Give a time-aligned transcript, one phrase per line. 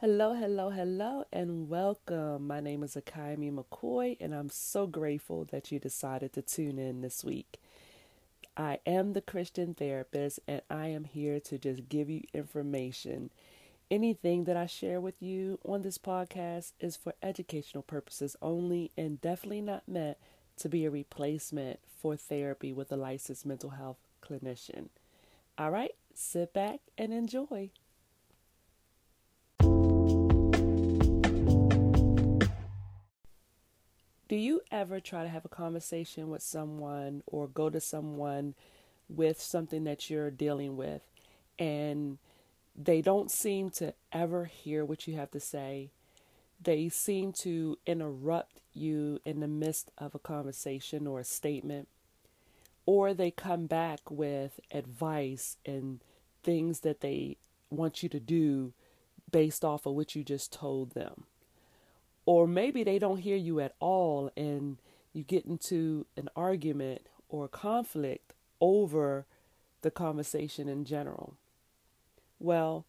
[0.00, 2.46] Hello, hello, hello, and welcome.
[2.46, 7.00] My name is Akiami McCoy, and I'm so grateful that you decided to tune in
[7.00, 7.58] this week.
[8.56, 13.30] I am the Christian therapist, and I am here to just give you information.
[13.90, 19.20] Anything that I share with you on this podcast is for educational purposes only, and
[19.20, 20.18] definitely not meant
[20.58, 24.90] to be a replacement for therapy with a licensed mental health clinician.
[25.58, 27.72] All right, sit back and enjoy.
[34.28, 38.54] Do you ever try to have a conversation with someone or go to someone
[39.08, 41.00] with something that you're dealing with
[41.58, 42.18] and
[42.76, 45.88] they don't seem to ever hear what you have to say?
[46.62, 51.88] They seem to interrupt you in the midst of a conversation or a statement,
[52.84, 56.00] or they come back with advice and
[56.42, 57.38] things that they
[57.70, 58.74] want you to do
[59.30, 61.24] based off of what you just told them
[62.28, 64.76] or maybe they don't hear you at all and
[65.14, 69.24] you get into an argument or conflict over
[69.80, 71.32] the conversation in general.
[72.38, 72.84] Well,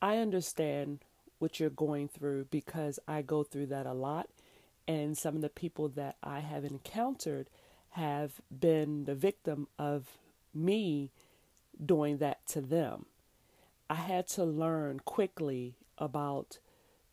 [0.00, 1.00] I understand
[1.38, 4.30] what you're going through because I go through that a lot,
[4.88, 7.50] and some of the people that I have encountered
[7.90, 10.16] have been the victim of
[10.54, 11.10] me
[11.84, 13.04] doing that to them.
[13.90, 16.60] I had to learn quickly about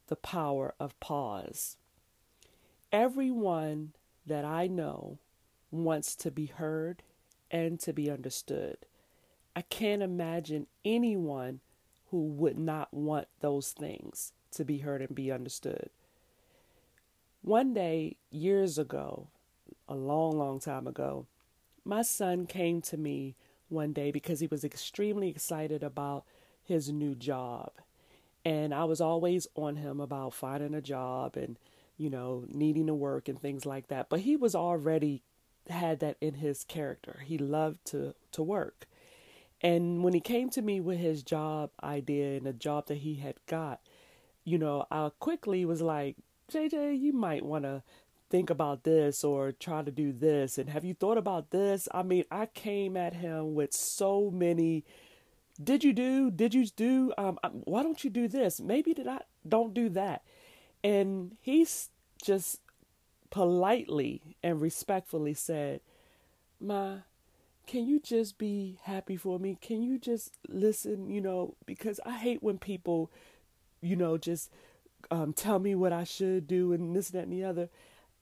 [0.08, 1.78] the power of pause.
[2.92, 3.94] Everyone
[4.26, 5.20] that I know
[5.72, 7.04] wants to be heard
[7.52, 8.78] and to be understood.
[9.56, 11.60] I can't imagine anyone
[12.12, 15.90] who would not want those things to be heard and be understood.
[17.42, 19.28] One day, years ago,
[19.88, 21.28] a long, long time ago,
[21.84, 23.36] my son came to me
[23.70, 26.26] one day because he was extremely excited about
[26.64, 27.72] his new job.
[28.48, 31.60] And I was always on him about finding a job and,
[31.98, 34.08] you know, needing to work and things like that.
[34.08, 35.22] But he was already
[35.70, 37.24] had that in his character.
[37.26, 38.88] He loved to, to work.
[39.60, 43.16] And when he came to me with his job idea and the job that he
[43.16, 43.82] had got,
[44.46, 46.16] you know, I quickly was like,
[46.50, 47.84] JJ, you might want to
[48.30, 50.58] think about this or try to do this.
[50.58, 51.90] And have you thought about this?
[51.94, 54.86] I mean, I came at him with so many
[55.62, 58.62] did you do did you do um, um, why don't you do this?
[58.62, 60.24] Maybe did i don't do that.
[60.84, 61.90] And he's
[62.24, 62.62] just
[63.30, 65.82] politely and respectfully said
[66.60, 66.98] ma
[67.66, 69.58] can you just be happy for me?
[69.60, 73.12] Can you just listen you know because i hate when people
[73.82, 74.50] you know just
[75.12, 77.70] um, tell me what i should do and this that and the other.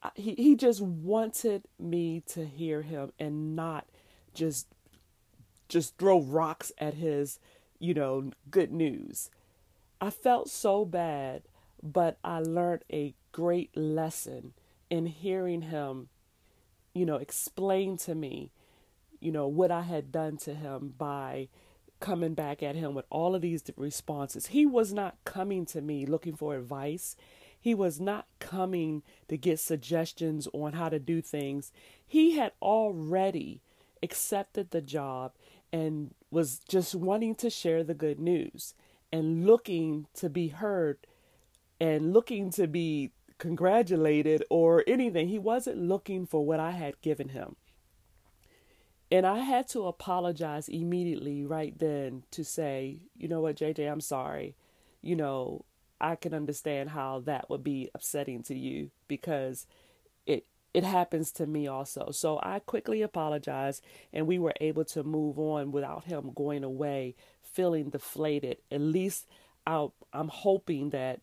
[0.02, 3.86] I, he, he just wanted me to hear him and not
[4.34, 4.66] just
[5.68, 7.38] just throw rocks at his,
[7.78, 9.30] you know, good news.
[10.00, 11.42] I felt so bad,
[11.82, 14.52] but I learned a great lesson
[14.90, 16.08] in hearing him,
[16.94, 18.50] you know, explain to me,
[19.20, 21.48] you know, what I had done to him by
[22.00, 24.48] coming back at him with all of these responses.
[24.48, 27.16] He was not coming to me looking for advice.
[27.58, 31.72] He was not coming to get suggestions on how to do things.
[32.06, 33.62] He had already
[34.02, 35.32] accepted the job
[35.72, 38.74] and was just wanting to share the good news
[39.12, 40.98] and looking to be heard
[41.80, 45.28] and looking to be congratulated or anything.
[45.28, 47.56] He wasn't looking for what I had given him.
[49.10, 54.00] And I had to apologize immediately right then to say, you know what, JJ, I'm
[54.00, 54.56] sorry.
[55.00, 55.64] You know,
[56.00, 59.66] I can understand how that would be upsetting to you because
[60.26, 60.44] it
[60.76, 62.10] it happens to me also.
[62.10, 63.82] So I quickly apologized
[64.12, 68.58] and we were able to move on without him going away feeling deflated.
[68.70, 69.26] At least
[69.66, 71.20] i am hoping that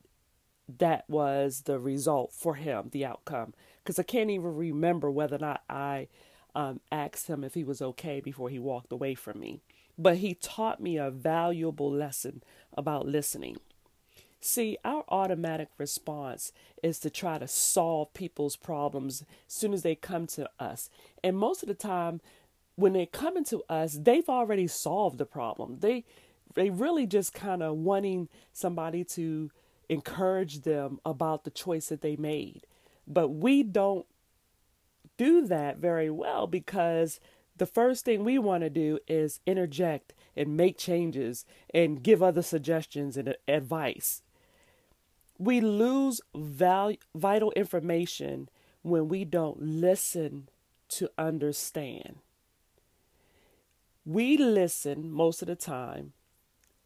[0.79, 3.53] that was the result for him, the outcome.
[3.83, 6.07] Because I can't even remember whether or not I
[6.55, 9.61] um, asked him if he was okay before he walked away from me.
[9.99, 12.41] But he taught me a valuable lesson
[12.75, 13.57] about listening.
[14.43, 16.51] See, our automatic response
[16.83, 20.89] is to try to solve people's problems as soon as they come to us.
[21.23, 22.19] And most of the time,
[22.75, 25.77] when they're coming to us, they've already solved the problem.
[25.79, 26.03] They
[26.55, 29.49] they really just kind of wanting somebody to
[29.87, 32.67] encourage them about the choice that they made.
[33.07, 34.05] But we don't
[35.15, 37.21] do that very well because
[37.55, 42.41] the first thing we want to do is interject and make changes and give other
[42.41, 44.21] suggestions and advice.
[45.37, 48.49] We lose val- vital information
[48.81, 50.49] when we don't listen
[50.89, 52.17] to understand.
[54.05, 56.13] We listen most of the time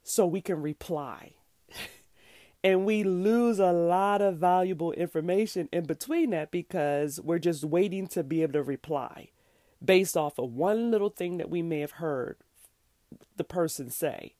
[0.03, 1.33] so we can reply.
[2.63, 8.07] And we lose a lot of valuable information in between that because we're just waiting
[8.07, 9.29] to be able to reply
[9.83, 12.35] based off of one little thing that we may have heard
[13.35, 14.33] the person say.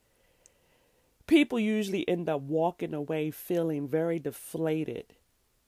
[1.28, 5.14] People usually end up walking away feeling very deflated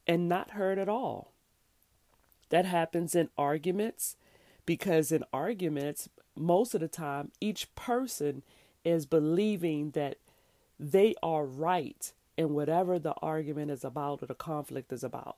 [0.08, 1.34] and not heard at all.
[2.50, 4.16] That happens in arguments
[4.66, 8.44] because in arguments, most of the time, each person
[8.84, 10.18] is believing that
[10.80, 15.38] they are right in whatever the argument is about or the conflict is about.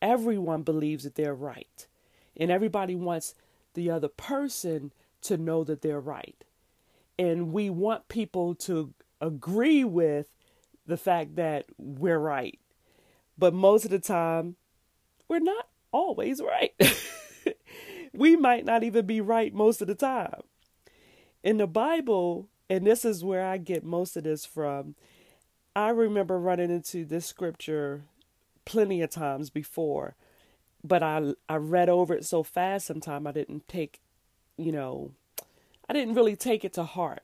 [0.00, 1.86] Everyone believes that they're right,
[2.36, 3.34] and everybody wants
[3.74, 4.92] the other person
[5.22, 6.44] to know that they're right.
[7.18, 10.28] And we want people to agree with
[10.86, 12.58] the fact that we're right.
[13.38, 14.56] But most of the time,
[15.28, 16.72] we're not always right.
[18.14, 20.42] we might not even be right most of the time.
[21.42, 24.94] In the Bible, and this is where I get most of this from,
[25.74, 28.02] I remember running into this scripture
[28.64, 30.16] plenty of times before,
[30.82, 34.00] but I I read over it so fast sometimes I didn't take,
[34.56, 35.12] you know,
[35.88, 37.22] I didn't really take it to heart.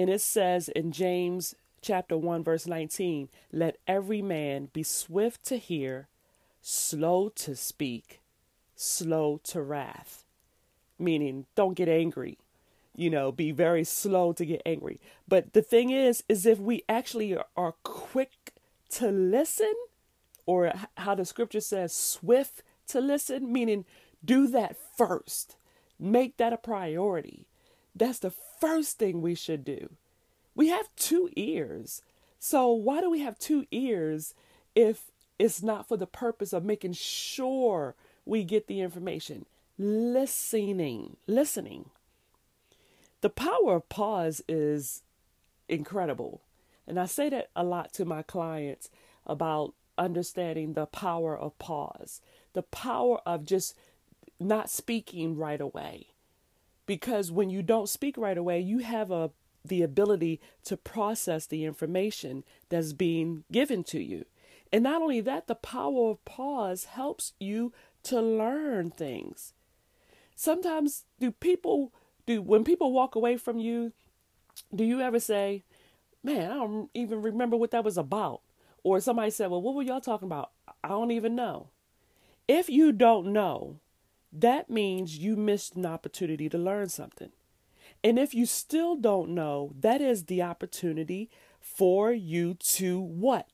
[0.00, 5.58] And it says in James chapter 1 verse 19, let every man be swift to
[5.58, 6.08] hear,
[6.62, 8.22] slow to speak,
[8.74, 10.24] slow to wrath.
[10.98, 12.38] Meaning don't get angry,
[12.96, 15.00] you know, be very slow to get angry.
[15.28, 18.54] But the thing is, is if we actually are quick
[18.92, 19.74] to listen,
[20.46, 23.84] or how the scripture says, swift to listen, meaning
[24.24, 25.56] do that first,
[25.98, 27.48] make that a priority.
[27.94, 29.90] That's the first thing we should do.
[30.54, 32.02] We have two ears.
[32.38, 34.34] So why do we have two ears
[34.74, 37.94] if it's not for the purpose of making sure
[38.24, 39.46] we get the information?
[39.78, 41.90] Listening, listening.
[43.20, 45.02] The power of pause is
[45.68, 46.42] incredible.
[46.86, 48.90] And I say that a lot to my clients
[49.26, 52.20] about understanding the power of pause,
[52.52, 53.76] the power of just
[54.38, 56.08] not speaking right away.
[56.90, 59.30] Because when you don't speak right away, you have a
[59.64, 64.24] the ability to process the information that's being given to you.
[64.72, 67.72] And not only that, the power of pause helps you
[68.02, 69.52] to learn things.
[70.34, 71.92] Sometimes do people
[72.26, 73.92] do when people walk away from you,
[74.74, 75.62] do you ever say,
[76.24, 78.40] Man, I don't even remember what that was about?
[78.82, 80.50] Or somebody said, Well, what were y'all talking about?
[80.82, 81.68] I don't even know.
[82.48, 83.78] If you don't know,
[84.32, 87.30] that means you missed an opportunity to learn something.
[88.02, 91.28] And if you still don't know, that is the opportunity
[91.60, 93.48] for you to what?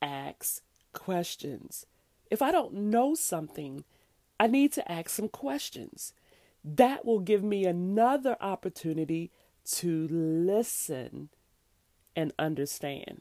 [0.00, 1.86] Ask questions.
[2.30, 3.84] If I don't know something,
[4.40, 6.14] I need to ask some questions.
[6.64, 9.30] That will give me another opportunity
[9.64, 11.28] to listen
[12.16, 13.20] and understand.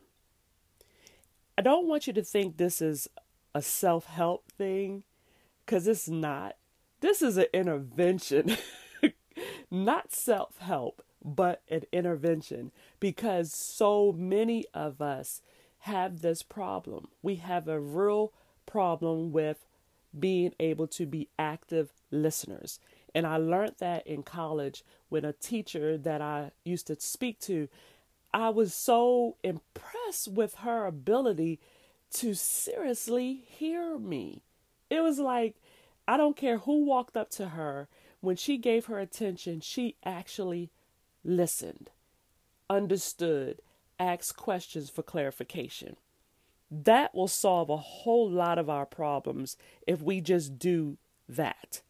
[1.57, 3.07] I don't want you to think this is
[3.54, 5.04] a self help thing
[5.65, 6.56] because it's not.
[7.01, 8.57] This is an intervention.
[9.71, 15.42] not self help, but an intervention because so many of us
[15.80, 17.07] have this problem.
[17.21, 18.33] We have a real
[18.65, 19.65] problem with
[20.18, 22.80] being able to be active listeners.
[23.15, 27.68] And I learned that in college when a teacher that I used to speak to,
[28.33, 31.59] I was so impressed with her ability
[32.15, 34.42] to seriously hear me.
[34.90, 35.56] It was like,
[36.11, 37.87] I don't care who walked up to her
[38.19, 40.69] when she gave her attention, she actually
[41.23, 41.89] listened,
[42.69, 43.61] understood,
[43.97, 45.95] asked questions for clarification.
[46.69, 49.56] That will solve a whole lot of our problems
[49.87, 50.97] if we just do
[51.30, 51.81] that.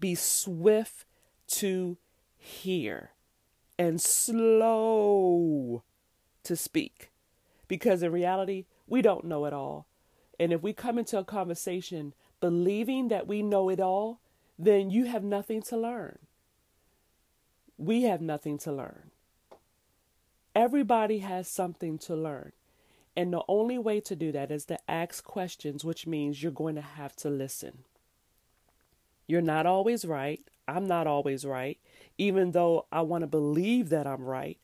[0.00, 1.04] Be swift
[1.52, 1.98] to
[2.36, 3.12] hear
[3.78, 5.84] and slow
[6.42, 7.12] to speak.
[7.68, 9.86] Because in reality, we don't know it all.
[10.40, 14.20] And if we come into a conversation believing that we know it all,
[14.58, 16.18] then you have nothing to learn.
[17.76, 19.10] We have nothing to learn.
[20.54, 22.52] Everybody has something to learn.
[23.16, 26.76] And the only way to do that is to ask questions, which means you're going
[26.76, 27.84] to have to listen.
[29.26, 30.40] You're not always right.
[30.66, 31.78] I'm not always right,
[32.18, 34.58] even though I want to believe that I'm right.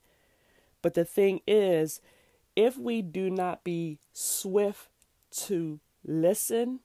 [0.83, 2.01] But the thing is,
[2.55, 4.89] if we do not be swift
[5.47, 6.81] to listen,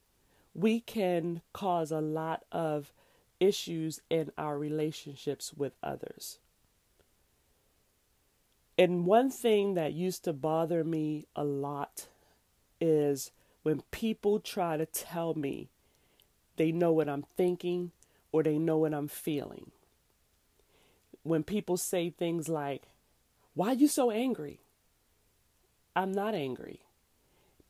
[0.54, 2.92] we can cause a lot of
[3.40, 6.40] issues in our relationships with others.
[8.78, 12.08] And one thing that used to bother me a lot
[12.80, 13.32] is
[13.64, 15.70] when people try to tell me
[16.56, 17.92] they know what I'm thinking
[18.32, 19.72] or they know what I'm feeling.
[21.24, 22.84] When people say things like,
[23.54, 24.62] Why are you so angry?
[25.96, 26.82] I'm not angry.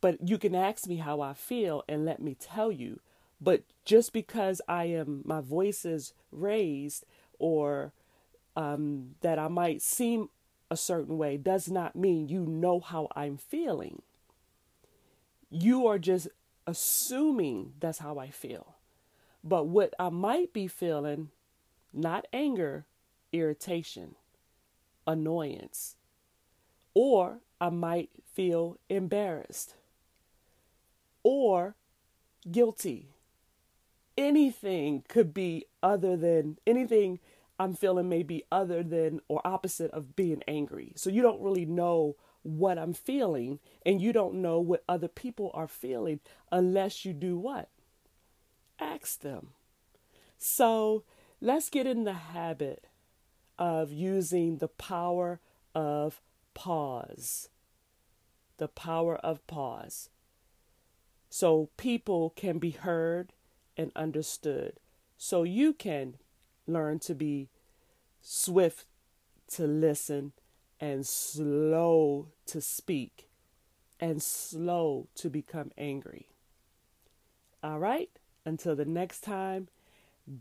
[0.02, 3.00] But you can ask me how I feel and let me tell you.
[3.42, 7.06] But just because I am, my voice is raised
[7.38, 7.94] or
[8.56, 10.30] um, that I might seem
[10.72, 14.02] a certain way does not mean you know how I'm feeling.
[15.50, 16.28] You are just
[16.68, 18.76] assuming that's how I feel.
[19.44, 21.30] But what I might be feeling,
[21.94, 22.86] not anger,
[23.32, 24.16] irritation,
[25.08, 25.96] annoyance,
[26.94, 29.76] or I might feel embarrassed
[31.24, 31.76] or
[32.50, 33.10] guilty.
[34.18, 37.20] Anything could be other than anything
[37.60, 40.94] I'm feeling may be other than or opposite of being angry.
[40.96, 45.52] So you don't really know what I'm feeling and you don't know what other people
[45.54, 46.22] are feeling
[46.52, 47.70] unless you do what?
[48.80, 49.50] Ask them.
[50.38, 51.04] So
[51.42, 52.86] let's get in the habit
[53.58, 55.42] of using the power
[55.76, 56.22] of
[56.54, 57.50] pause.
[58.58, 60.10] The power of pause.
[61.30, 63.34] So people can be heard
[63.78, 64.74] and understood.
[65.18, 66.16] So you can
[66.68, 67.50] learn to be
[68.22, 68.86] swift
[69.52, 70.34] to listen
[70.80, 73.28] and slow to speak
[74.00, 76.28] and slow to become angry.
[77.62, 78.10] All right,
[78.46, 79.68] until the next time,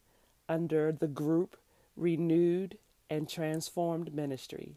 [0.49, 1.57] under the group
[1.97, 4.77] Renewed and Transformed Ministry.